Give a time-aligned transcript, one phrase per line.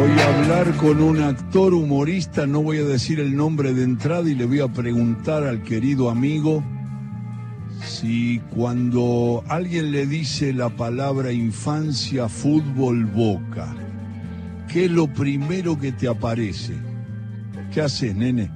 [0.00, 4.30] Voy a hablar con un actor humorista, no voy a decir el nombre de entrada
[4.30, 6.64] y le voy a preguntar al querido amigo
[7.84, 13.74] si cuando alguien le dice la palabra infancia, fútbol, boca,
[14.72, 16.72] ¿qué es lo primero que te aparece?
[17.70, 18.50] ¿Qué haces, nene?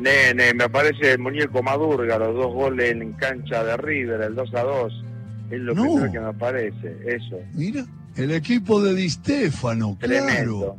[0.00, 4.54] Nene, me aparece el muñeco Madurga, los dos goles en cancha de River, el 2
[4.54, 5.04] a 2.
[5.50, 5.82] Es lo No.
[5.82, 7.38] primero que me aparece, eso.
[7.52, 7.84] Mira,
[8.16, 10.76] el equipo de Di Stefano, claro.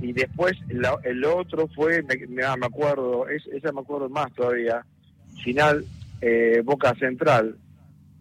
[0.00, 4.32] Y después la- el otro fue, me, me- ah, acuerdo, es, esa me acuerdo más
[4.34, 4.84] todavía,
[5.42, 5.84] final
[6.20, 7.56] eh, Boca Central,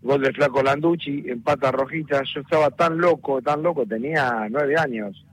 [0.02, 5.26] gol del flaco Landucci, empata Rojita, yo estaba tan loco, tan loco, tenía nueve años,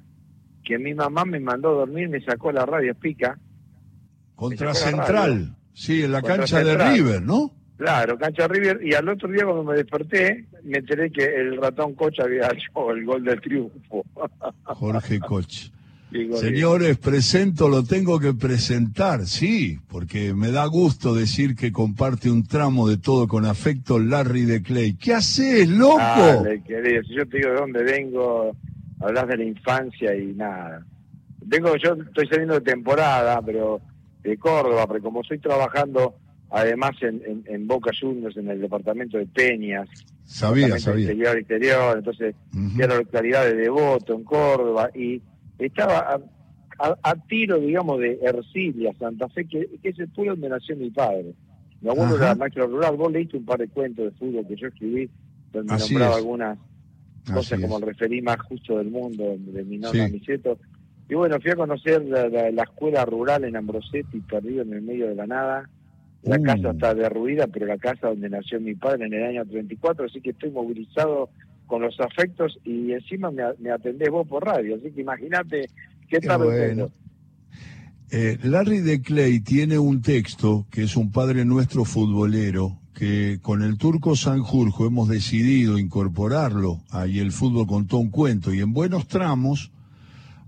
[0.65, 3.39] que mi mamá me mandó a dormir, me sacó la radio pica,
[4.35, 6.77] Contra Central, sí, en la Contra cancha de.
[6.77, 7.53] River, ¿no?
[7.83, 11.95] Claro, cancha River, y al otro día cuando me desperté, me enteré que el ratón
[11.95, 14.05] Cocha había hecho el gol del triunfo.
[14.65, 15.71] Jorge Koch.
[16.35, 22.47] Señores, presento, lo tengo que presentar, sí, porque me da gusto decir que comparte un
[22.47, 24.95] tramo de todo con afecto Larry de Clay.
[24.95, 25.97] ¿Qué haces, loco?
[25.99, 28.55] Dale, querido, si yo te digo de dónde vengo,
[29.01, 30.85] hablas de la infancia y nada.
[31.41, 33.81] Vengo, yo estoy saliendo de temporada, pero
[34.23, 36.15] de Córdoba, pero como estoy trabajando
[36.53, 39.89] además en, en, en Boca Juniors, en el departamento de Peñas,
[40.25, 41.11] sabía, sabía.
[41.13, 42.35] Interior, interior, entonces
[42.75, 45.21] fui a la localidad de Devoto, en Córdoba, y
[45.59, 46.21] estaba a,
[46.79, 50.77] a- a tiro, digamos, de Ercilia, Santa Fe, que, que es el pueblo donde nació
[50.77, 51.35] mi padre.
[51.81, 52.25] Mi abuelo Ajá.
[52.27, 55.11] era maestro rural, vos leíste un par de cuentos de fútbol que yo escribí,
[55.53, 56.19] donde Así nombraba es.
[56.19, 56.59] algunas
[57.25, 57.83] Así cosas como es.
[57.83, 60.13] el referí más justo del mundo, de mi nona Sí.
[60.13, 60.59] Miseto.
[61.09, 64.83] Y bueno, fui a conocer la, la- la escuela rural en Ambrosetti, perdido en el
[64.83, 65.69] medio de la nada.
[66.23, 70.07] La casa está derruida, pero la casa donde nació mi padre en el año 34,
[70.07, 71.31] así que estoy movilizado
[71.67, 75.69] con los afectos y encima me, me atendés vos por radio, así que imagínate
[76.09, 76.91] qué Qué tal bueno.
[78.11, 83.63] Eh, Larry de Clay tiene un texto que es un padre nuestro futbolero que con
[83.63, 86.83] el turco Sanjurjo hemos decidido incorporarlo.
[86.91, 89.73] Ahí el fútbol contó un cuento y en buenos tramos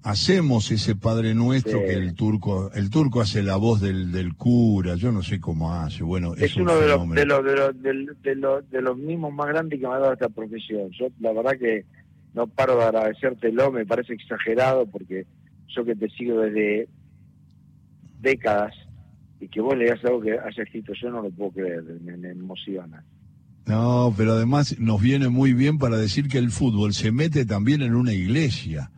[0.05, 1.85] hacemos ese padre nuestro Sí.
[1.87, 5.73] que el turco el turco hace la voz del, del cura yo no sé cómo
[5.75, 8.83] hace bueno es, Es, un uno de los, de, los, de, los, de los- de
[8.83, 10.91] los mismos más grandes que me ha dado esta profesión.
[10.93, 11.85] Yo la verdad que
[12.35, 15.27] no paro de agradecértelo, me parece exagerado porque
[15.69, 16.89] yo que te sigo desde
[18.21, 18.75] décadas
[19.41, 22.31] y que vos leas algo que haya escrito yo no lo puedo creer, me, me
[22.31, 23.05] emociona.
[23.67, 27.81] no pero además nos viene muy bien para decir que el fútbol se mete también
[27.83, 28.91] en una iglesia.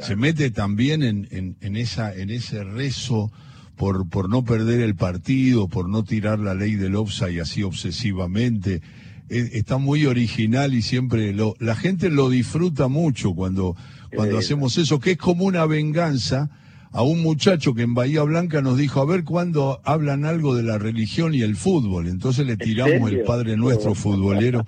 [0.00, 3.30] Se mete también en, en, en esa en ese rezo
[3.76, 8.82] por por no perder el partido, por no tirar la ley del offside así obsesivamente.
[9.28, 13.76] Eh, está muy original y siempre lo, la gente lo disfruta mucho cuando
[14.14, 16.50] cuando Eh, hacemos eso, que es como una venganza
[16.92, 20.62] a un muchacho que en Bahía Blanca nos dijo, a ver cuándo hablan algo de
[20.62, 22.06] la religión y el fútbol.
[22.06, 23.22] Entonces le tiramos el?
[23.22, 24.64] Padre Nuestro futbolero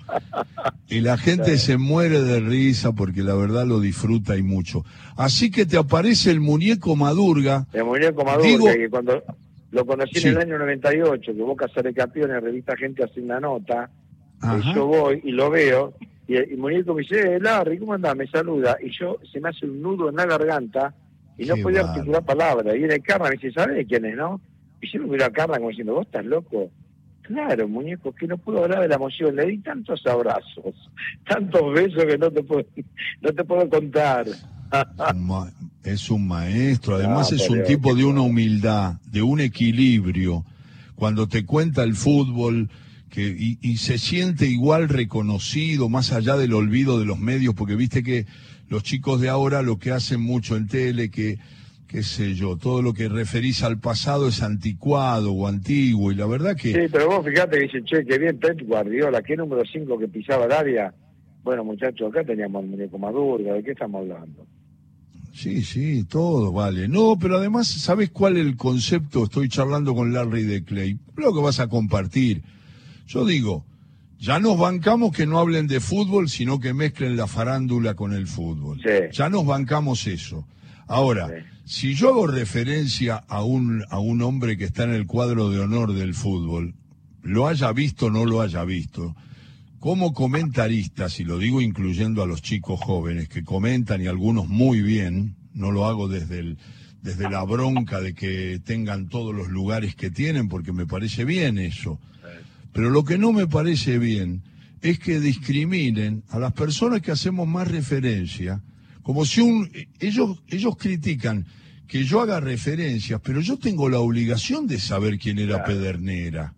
[0.89, 4.83] y la gente se muere de risa porque la verdad lo disfruta y mucho.
[5.17, 7.67] Así que te aparece el muñeco Madurga.
[7.73, 9.23] El muñeco Maduro, Digo- que cuando
[9.71, 10.27] lo conocí Sí.
[10.27, 13.89] en el año 98, que Boca sale campeón en revista Gente hace una nota.
[14.41, 15.93] Y yo voy y lo veo,
[16.27, 18.15] y el y Muñeco me dice, eh, Larry, ¿cómo andás?
[18.15, 20.93] Me saluda, y yo se me hace un nudo en la garganta,
[21.37, 22.75] y no Qué podía articular palabra.
[22.75, 24.39] Y viene Carla, me dice, ¿sabes quién es, no?
[24.81, 26.69] Y yo me miro a Carla como diciendo, ¿vos estás loco?
[27.23, 29.35] Claro, muñeco, que no puedo hablar de la emoción.
[29.35, 30.75] Le di tantos abrazos,
[31.27, 32.65] tantos besos que no te puedo,
[33.21, 34.27] no te puedo contar.
[35.83, 40.45] Es un maestro, además No, es un tipo de una humildad, de un equilibrio.
[40.95, 42.69] Cuando te cuenta el fútbol
[43.09, 47.75] que, y, y se siente igual reconocido, más allá del olvido de los medios, porque
[47.75, 48.25] viste que
[48.69, 51.39] los chicos de ahora lo que hacen mucho en tele, que
[51.87, 56.25] qué sé yo, todo lo que referís al pasado es anticuado o antiguo, y la
[56.25, 56.73] verdad que...
[56.73, 60.07] Sí, pero vos fíjate que dicen, che, qué bien Pep Guardiola, qué número 5 que
[60.07, 60.93] pisaba el área.
[61.43, 64.45] Bueno, muchachos, acá teníamos al muñeco Madurga, ¿de qué estamos hablando?
[65.35, 66.87] Sí, sí, todo vale.
[66.87, 69.25] No, pero además, ¿sabes cuál es el concepto?
[69.25, 70.97] Estoy charlando con Larry de Clay.
[71.17, 72.41] Lo que vas a compartir.
[73.05, 73.65] Yo digo,
[74.19, 78.27] ya nos bancamos que no hablen de fútbol, sino que mezclen la farándula con el
[78.27, 78.79] fútbol.
[78.81, 78.89] Sí.
[79.11, 80.47] Ya nos bancamos eso.
[80.87, 81.43] Ahora, Sí.
[81.65, 85.59] si yo hago referencia a un, a un hombre que está en el cuadro de
[85.59, 86.75] honor del fútbol,
[87.23, 89.15] lo haya visto o no lo haya visto,
[89.79, 94.81] como comentaristas, y lo digo incluyendo a los chicos jóvenes que comentan y algunos muy
[94.81, 96.57] bien, no lo hago desde el,
[97.01, 101.57] desde la bronca de que tengan todos los lugares que tienen, porque me parece bien
[101.59, 101.99] eso.
[102.75, 104.43] Pero lo que no me parece bien
[104.81, 108.61] es que discriminen a las personas que hacemos más referencia
[109.01, 111.45] Como si un ellos ellos critican
[111.87, 116.53] que yo haga referencias, pero yo tengo la obligación de saber quién era Pedernera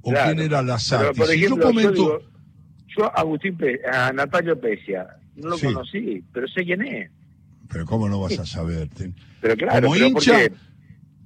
[0.00, 1.20] o quién era Lazati.
[1.20, 2.22] Si yo comento
[2.96, 3.58] yo, a Agustín
[3.92, 5.06] a Natalio Pesia
[5.36, 7.10] no lo conocí, pero sé quién es.
[7.68, 8.88] Pero cómo no vas a saber.
[9.40, 10.48] Pero claro, como hincha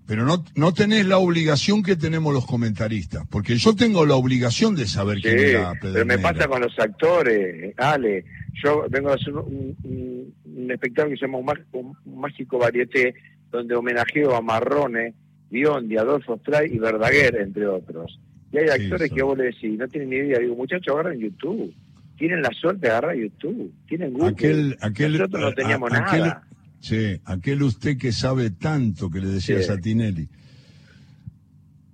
[0.06, 4.74] pero no, no tenés la obligación que tenemos los comentaristas, porque yo tengo la obligación
[4.74, 5.92] de saber quién era Pedernera.
[5.92, 8.24] Pero me pasa con los actores, Ale.
[8.62, 11.38] Yo vengo a hacer un, un, espectáculo que se llama
[11.72, 13.14] un, Mágico Varieté,
[13.50, 15.14] donde homenajeo a Marrone,
[15.50, 18.18] Biondi, Adolfo Stray y Verdaguer, entre otros.
[18.52, 20.38] Y hay actores que vos le decís, no tienen ni idea.
[20.38, 21.72] Digo, muchachos, agarran YouTube.
[22.18, 23.72] Tienen la suerte de agarrar YouTube.
[23.88, 24.28] Tienen Google.
[24.28, 26.44] Aquel, aquel, Nosotros no teníamos nada.
[26.82, 30.28] Sí, aquel usted que sabe tanto que le decía a Satinelli.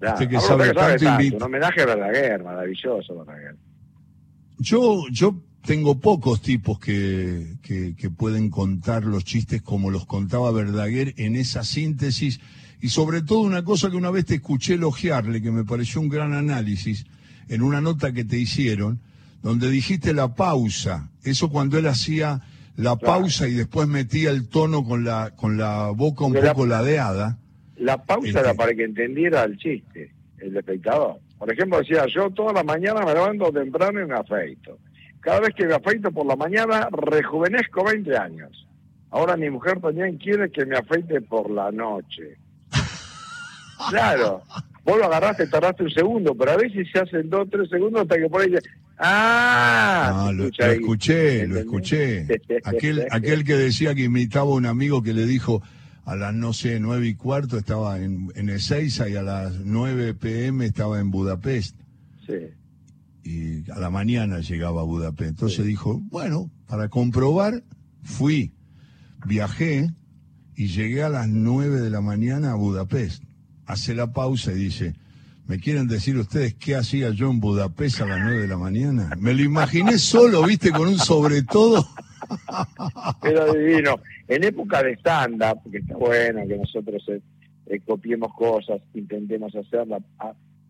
[0.00, 3.55] usted que sabe, tanto, Un homenaje a Verdaguer, maravilloso Verdaguer.
[4.58, 10.50] Yo, yo tengo pocos tipos que, que, que, pueden contar los chistes como los contaba
[10.52, 12.40] Verdaguer en esa síntesis
[12.81, 16.08] y sobre todo una cosa que una vez te escuché elogiarle, que me pareció un
[16.08, 17.05] gran análisis,
[17.49, 19.00] en una nota que te hicieron,
[19.43, 22.40] donde dijiste la pausa, eso cuando él hacía
[22.78, 27.36] la pausa y después metía el tono con la con la boca un poco ladeada.
[27.76, 31.16] La pausa era este para que entendiera el chiste, el espectador.
[31.38, 34.78] Por ejemplo, decía, yo toda la mañana me levanto temprano y me afeito.
[35.20, 38.69] Cada vez que me afeito por la mañana, rejuvenezco 20 años.
[39.10, 42.36] Ahora mi mujer también quiere que me afeite por la noche.
[43.90, 44.42] Claro.
[44.84, 48.16] Vos lo agarraste, tardaste un segundo, pero a veces se hacen dos, tres segundos hasta
[48.16, 48.50] que por ahí
[48.98, 50.26] ¡Ah!
[50.26, 52.26] ah lo, escuché, lo escuché.
[52.64, 55.62] Aquel, aquel que decía que imitaba a un amigo que le dijo
[56.04, 60.14] a las, no sé, nueve y cuarto estaba en, en Ezeiza y a las nueve
[60.14, 61.76] pm estaba en Budapest.
[62.26, 62.34] Sí.
[63.22, 65.30] Y a la mañana llegaba a Budapest.
[65.30, 67.62] Entonces dijo, bueno, para comprobar,
[68.02, 68.54] fui,
[69.26, 69.90] viajé
[70.56, 73.22] y llegué a las nueve de la mañana a Budapest.
[73.66, 74.94] Hace la pausa y dice,
[75.48, 79.08] ¿Me quieren decir ustedes qué hacía yo en Budapest a las nueve de la mañana?
[79.18, 81.86] Me lo imaginé solo, viste, con un sobre todo.
[83.22, 83.98] Pero divino.
[84.28, 87.22] En época de stand-up, porque está bueno que nosotros eh,
[87.64, 90.02] eh, copiemos cosas, intentemos hacerlas,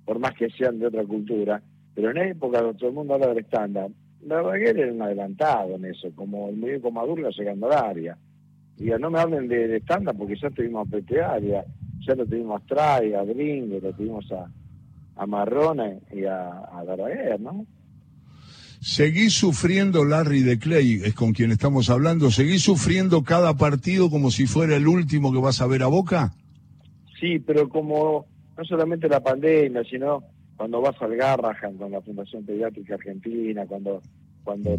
[0.04, 1.60] por más que sean de otra cultura,
[1.92, 5.86] pero en época donde todo el mundo habla de stand-up, que era un adelantado en
[5.86, 8.16] eso, como el médico Maduro llegando al área.
[8.78, 11.16] Y no me hablen de, stand-up porque ya tuvimos a Pepe
[12.06, 14.48] ya lo tuvimos a Stray, a Gringo, lo tuvimos a
[15.18, 16.84] a Marrone y a, a
[17.38, 17.66] ¿no?
[18.80, 24.30] ¿Seguís sufriendo, Larry de Clay, es con quien estamos hablando, seguís sufriendo cada partido como
[24.30, 26.32] si fuera el último que vas a ver a Boca?
[27.18, 28.26] Sí, pero como
[28.56, 30.22] no solamente la pandemia, sino
[30.56, 34.00] cuando vas al Garrahan con la Fundación Pediátrica Argentina, cuando
[34.44, 34.78] cuando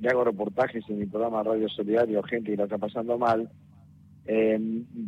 [0.00, 3.48] le hago reportajes en mi programa Radio Solidario, gente que la está pasando mal,
[4.26, 4.60] eh,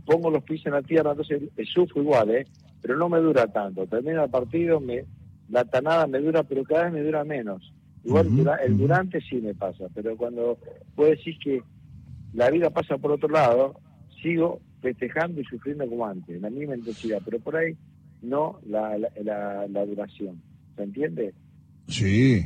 [0.07, 2.47] pongo los pies en la tierra, entonces sufro igual, ¿eh?
[2.85, 3.87] Pero no me dura tanto.
[3.87, 5.07] Termina el partido, me,
[5.49, 7.73] la tanada me dura, pero cada vez me dura menos.
[8.05, 8.29] Igual
[8.63, 10.59] el durante sí me pasa, pero cuando
[10.95, 11.63] puedo decir que
[12.35, 13.81] la vida pasa por otro lado,
[14.23, 17.75] sigo festejando y sufriendo como antes, la misma intensidad, pero por ahí
[18.21, 20.43] no la, la, la, duración.
[20.77, 21.33] ¿Se entiende?
[21.89, 22.45] Sí.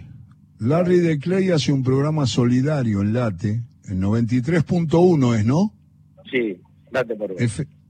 [0.61, 5.73] Larry de Clay hace un programa solidario en Late, el 93.1 es, ¿no?
[6.31, 6.61] Sí,
[6.93, 7.33] Late por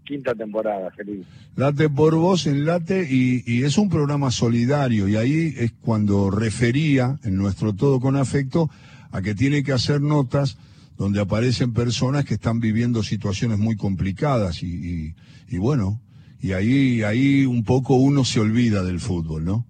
[0.08, 1.26] quinta temporada, feliz.
[1.54, 7.18] Late por vos en Late y, es un programa solidario y ahí es cuando refería
[7.24, 8.70] en nuestro Todo con Afecto
[9.10, 10.56] a que tiene que hacer notas
[10.96, 15.14] donde aparecen personas que están viviendo situaciones muy complicadas y,
[15.48, 16.00] y, bueno,
[16.40, 19.66] y ahí, ahí un poco uno se olvida del fútbol, ¿no?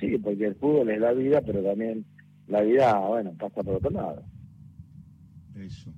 [0.00, 2.04] Sí, porque el fútbol es la vida, pero también
[2.48, 4.22] la vida, bueno, pasa por otro lado.
[5.54, 5.92] Eso.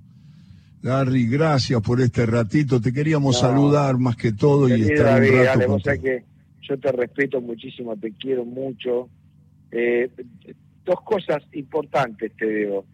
[0.85, 2.79] Larry, gracias por este ratito.
[2.79, 6.23] Te queríamos saludar más que todo y estar un rato que
[6.61, 9.09] yo te respeto muchísimo, te quiero mucho.
[9.71, 10.11] Eh,
[10.85, 12.85] dos cosas importantes te digo.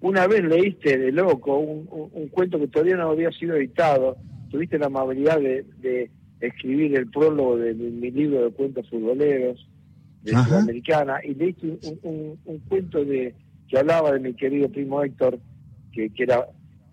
[0.00, 4.16] Una vez leíste de loco un, cuento que todavía no había sido editado.
[4.50, 6.10] Tuviste la amabilidad de,
[6.40, 9.68] escribir el prólogo de mi, libro de cuentos futboleros
[10.24, 13.36] de Sudamericana y leíste un, cuento de
[13.68, 15.38] que hablaba de mi querido primo Héctor,
[15.92, 16.44] que, que era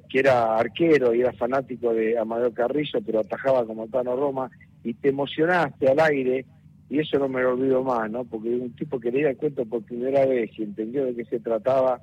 [0.09, 4.49] que era arquero y era fanático de Amadeo Carrillo, pero atajaba como Tano Roma,
[4.83, 6.45] y te emocionaste al aire,
[6.89, 8.23] y eso no me lo olvido más, ¿no?
[8.23, 11.39] Porque un tipo que leía el cuento por primera vez y entendió de qué se
[11.39, 12.01] trataba,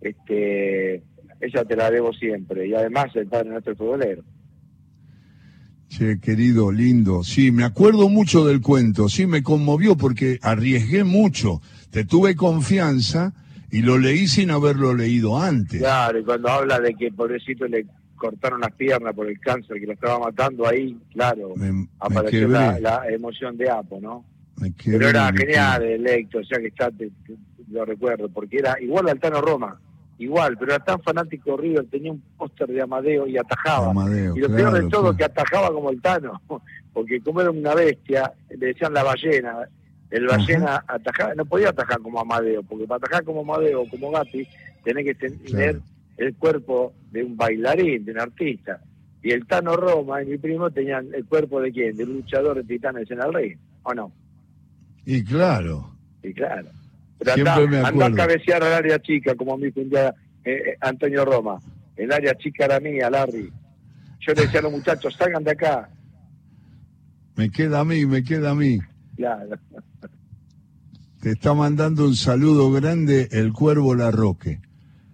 [0.00, 1.02] este,
[1.40, 4.22] esa te la debo siempre, y además el padre nuestro futbolero.
[5.88, 7.22] Che, querido, lindo.
[7.22, 9.08] Sí, me acuerdo mucho del cuento.
[9.08, 11.62] Sí, me conmovió porque arriesgué mucho.
[11.90, 13.32] Te tuve confianza
[13.70, 15.80] Y lo leí sin haberlo leído antes.
[15.80, 19.86] Claro, y cuando habla de que pobrecito le cortaron las piernas por el cáncer que
[19.86, 21.54] lo estaba matando ahí, claro,
[22.00, 24.24] apareció la, emoción de Apo, ¿no?
[24.84, 26.90] Pero era genial el Héctor, o sea que está,
[27.70, 29.78] lo recuerdo, porque era igual al Tano Roma,
[30.18, 33.92] igual, pero era tan fanático River, tenía un póster de Amadeo y atajaba.
[34.34, 36.40] y lo peor de todo, que atajaba como el Tano,
[36.92, 39.68] porque como era una bestia, le decían la ballena,
[40.10, 44.10] el ballena atajaba, no podía atajar como Amadeo, porque para atajar como Amadeo o como
[44.10, 44.46] Gatti,
[44.84, 45.80] tenés que tener
[46.16, 48.80] el cuerpo de un bailarín, de un artista.
[49.22, 51.96] Y el Tano Roma y mi primo tenían el cuerpo de quién?
[51.96, 54.12] De un luchador de titanes en el ring, ¿o no?
[55.04, 55.90] Y claro.
[56.22, 56.70] Y claro.
[57.18, 61.24] Pero anda, a cabecear al área chica, como me dijo un día eh, eh, Antonio
[61.24, 61.58] Roma.
[61.96, 63.50] El área chica era mía, Larry.
[64.20, 65.88] Yo le decía a los muchachos, salgan de acá.
[67.36, 68.78] Me queda a mí, me queda a mí.
[69.16, 69.58] Claro.
[71.20, 74.60] Te está mandando un saludo grande el Cuervo Larroque.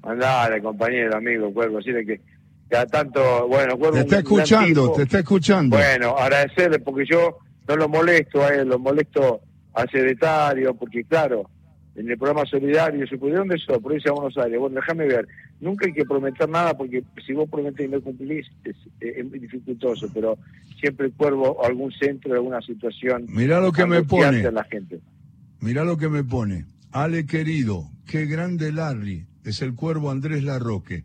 [0.02, 2.20] Andale, compañero, amigo, Cuervo, decirle que
[2.68, 3.94] cada tanto, bueno, Cuervo...
[3.94, 5.76] Te está escuchando, te está escuchando.
[5.76, 9.40] Bueno, agradecerle porque yo no lo molesto a él, lo molesto
[9.74, 11.48] al secretario, porque claro,
[11.94, 13.78] en el programa solidario, se ¿de dónde sos?
[13.78, 14.58] Provincia de Buenos Aires.
[14.58, 15.28] Bueno, déjame ver.
[15.60, 20.08] Nunca hay que prometer nada porque si vos prometes y no cumplís es, es, dificultoso,
[20.12, 20.38] pero
[20.80, 23.26] siempre el cuervo algún centro, alguna situación.
[23.28, 24.50] Mirá lo que me pone.
[24.50, 25.00] La gente.
[25.60, 26.64] Mirá lo que me pone.
[26.92, 31.04] Ale querido, qué grande Larry, es el cuervo Andrés Larroque.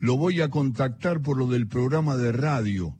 [0.00, 2.94] Lo voy a contactar por lo del programa de radio.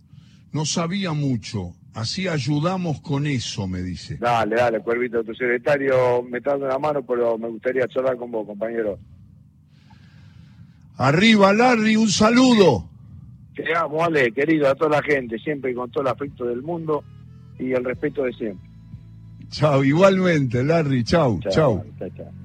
[0.53, 4.17] No sabía mucho, Así ayudamos con eso, me dice.
[4.17, 8.33] Dale, dale, Cuervito, tu secretario me está dando la mano, pero me gustaría charlar con
[8.33, 8.99] vos, compañero.
[10.97, 12.89] Arriba, Larry, un saludo.
[13.55, 17.05] Te amo, Ale, querido, a toda la gente, siempre con todo el afecto del mundo
[17.61, 18.69] y el respeto de siempre.
[19.51, 21.85] Chao, igualmente, Larry, chao, chao.
[21.97, 22.44] chao.